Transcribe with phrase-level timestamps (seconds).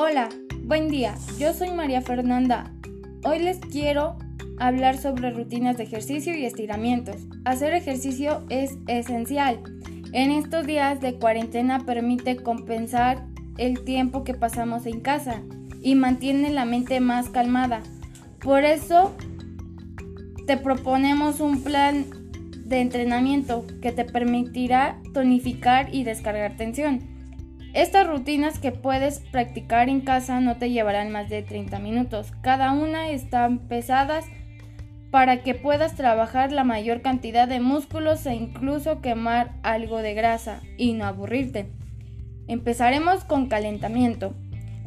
[0.00, 0.28] Hola,
[0.62, 1.16] buen día.
[1.40, 2.72] Yo soy María Fernanda.
[3.24, 4.16] Hoy les quiero
[4.60, 7.16] hablar sobre rutinas de ejercicio y estiramientos.
[7.44, 9.58] Hacer ejercicio es esencial.
[10.12, 13.26] En estos días de cuarentena permite compensar
[13.56, 15.42] el tiempo que pasamos en casa
[15.82, 17.82] y mantiene la mente más calmada.
[18.38, 19.16] Por eso
[20.46, 22.06] te proponemos un plan
[22.54, 27.17] de entrenamiento que te permitirá tonificar y descargar tensión.
[27.74, 32.32] Estas rutinas que puedes practicar en casa no te llevarán más de 30 minutos.
[32.40, 34.24] Cada una están pesadas
[35.10, 40.60] para que puedas trabajar la mayor cantidad de músculos e incluso quemar algo de grasa
[40.76, 41.70] y no aburrirte.
[42.46, 44.34] Empezaremos con calentamiento.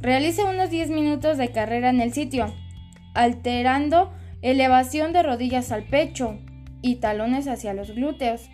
[0.00, 2.52] Realice unos 10 minutos de carrera en el sitio,
[3.14, 6.38] alterando elevación de rodillas al pecho
[6.80, 8.48] y talones hacia los glúteos.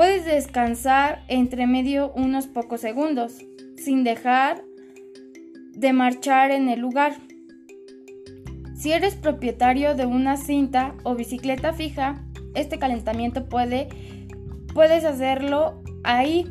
[0.00, 3.34] Puedes descansar entre medio unos pocos segundos,
[3.76, 4.64] sin dejar
[5.74, 7.18] de marchar en el lugar.
[8.74, 12.24] Si eres propietario de una cinta o bicicleta fija,
[12.54, 13.90] este calentamiento puede,
[14.72, 16.46] puedes hacerlo ahí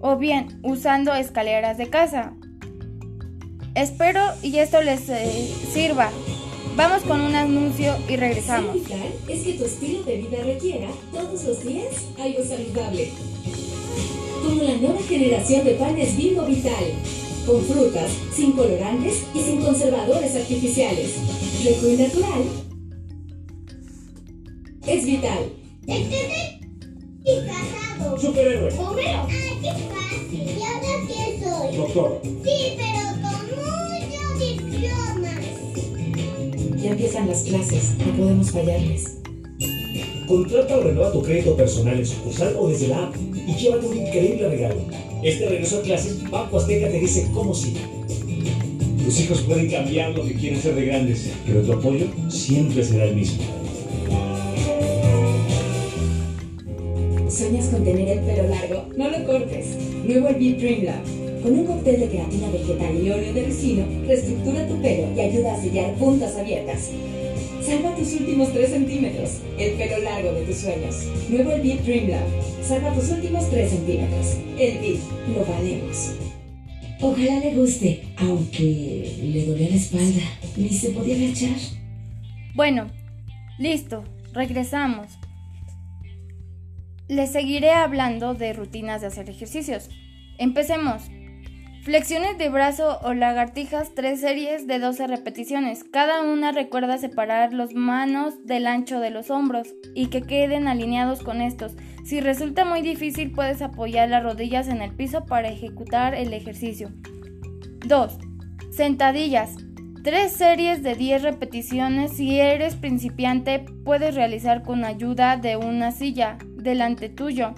[0.00, 2.32] o bien usando escaleras de casa.
[3.74, 6.08] Espero y esto les eh, sirva.
[6.78, 8.72] Vamos con un anuncio y regresamos.
[8.74, 13.10] Vital es que tu estilo de vida requiera todos los días algo saludable.
[14.44, 16.84] Como la nueva generación de panes Bimbo Vital
[17.44, 21.16] con frutas, sin colorantes y sin conservadores artificiales.
[21.64, 22.44] Rico y natural.
[24.86, 25.52] Es vital.
[27.26, 28.18] casado.
[28.20, 28.72] Superhéroe.
[28.78, 29.26] Homero.
[29.28, 30.42] Ay, qué fácil.
[30.56, 31.76] ¿Y ahora quién soy?
[31.76, 32.20] Doctor.
[32.22, 32.87] Sí, pero
[36.98, 39.18] empiezan las clases, no podemos fallarles.
[40.26, 43.14] Contrata o renueva tu crédito personal en sucursal o desde la app
[43.46, 44.80] y llévate un increíble regalo.
[45.22, 47.74] Este regreso a clases, Banco Azteca te dice cómo sí.
[49.04, 53.04] Tus hijos pueden cambiar lo que quieren ser de grandes, pero tu apoyo siempre será
[53.04, 53.44] el mismo.
[57.30, 58.88] ¿Sueñas con tener el pelo largo?
[58.96, 59.66] No lo cortes.
[60.04, 61.17] Nuevo el Dream Lab.
[61.42, 65.54] Con un cóctel de queratina vegetal y óleo de ricino, reestructura tu pelo y ayuda
[65.54, 66.90] a sellar puntas abiertas.
[67.62, 71.06] Salva tus últimos 3 centímetros, el pelo largo de tus sueños.
[71.28, 72.26] Nuevo el Beat Dream Lab.
[72.62, 74.36] Salva tus últimos 3 centímetros.
[74.58, 75.00] El Beat,
[75.34, 76.12] lo valemos.
[77.00, 80.22] Ojalá le guste, aunque le dolía la espalda.
[80.56, 81.56] Ni se podía agachar.
[82.54, 82.90] Bueno,
[83.58, 85.06] listo, regresamos.
[87.06, 89.88] Les seguiré hablando de rutinas de hacer ejercicios.
[90.38, 91.02] Empecemos.
[91.82, 95.84] Flexiones de brazo o lagartijas, tres series de 12 repeticiones.
[95.84, 101.22] Cada una recuerda separar las manos del ancho de los hombros y que queden alineados
[101.22, 101.76] con estos.
[102.04, 106.90] Si resulta muy difícil, puedes apoyar las rodillas en el piso para ejecutar el ejercicio.
[107.86, 108.18] 2.
[108.70, 109.56] Sentadillas.
[110.02, 112.12] Tres series de 10 repeticiones.
[112.12, 117.54] Si eres principiante, puedes realizar con ayuda de una silla delante tuyo.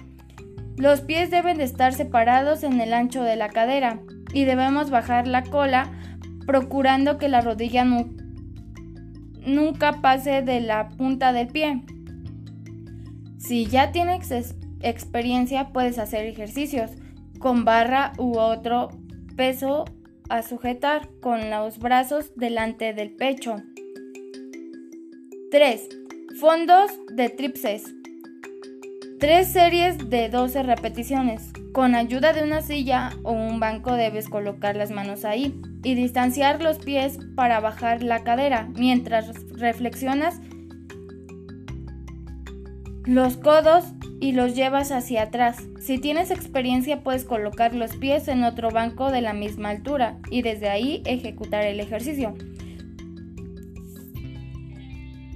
[0.77, 3.99] Los pies deben de estar separados en el ancho de la cadera
[4.33, 5.91] y debemos bajar la cola
[6.45, 7.85] procurando que la rodilla
[9.45, 11.83] nunca pase de la punta del pie.
[13.37, 16.91] Si ya tienes experiencia puedes hacer ejercicios
[17.39, 18.89] con barra u otro
[19.35, 19.85] peso
[20.29, 23.55] a sujetar con los brazos delante del pecho.
[25.51, 25.89] 3.
[26.39, 27.93] Fondos de tripses.
[29.21, 31.53] Tres series de 12 repeticiones.
[31.73, 36.59] Con ayuda de una silla o un banco debes colocar las manos ahí y distanciar
[36.59, 40.41] los pies para bajar la cadera mientras reflexionas
[43.05, 45.57] los codos y los llevas hacia atrás.
[45.79, 50.41] Si tienes experiencia puedes colocar los pies en otro banco de la misma altura y
[50.41, 52.33] desde ahí ejecutar el ejercicio.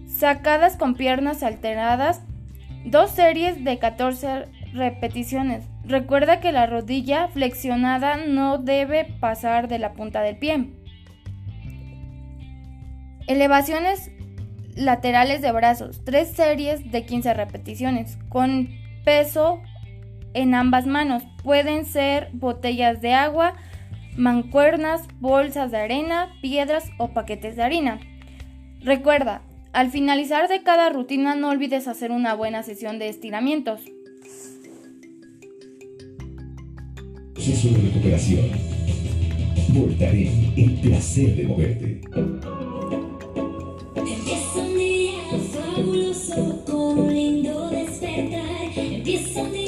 [0.07, 2.24] Sacadas con piernas alteradas
[2.85, 5.65] Dos series de 14 repeticiones.
[5.86, 10.69] Recuerda que la rodilla flexionada no debe pasar de la punta del pie.
[13.25, 14.12] Elevaciones
[14.75, 16.06] laterales de brazos.
[16.06, 18.19] Tres series de 15 repeticiones.
[18.30, 18.69] Con
[19.04, 19.63] peso
[20.36, 21.24] en ambas manos.
[21.44, 23.56] Pueden ser botellas de agua,
[24.15, 28.00] mancuernas, bolsas de arena, piedras o paquetes de harina.
[28.81, 29.42] Recuerda,
[29.75, 33.81] al finalizar de cada rutina no olvides hacer una buena sesión de estiramientos.
[37.33, 38.45] Proceso de recuperación.
[39.74, 42.01] Voltaré el placer de moverte.
[43.98, 45.12] Empieza un día
[45.51, 48.42] fabuloso con un lindo despertar.
[48.78, 49.64] Empieza un día